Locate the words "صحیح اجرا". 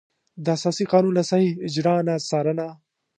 1.31-1.95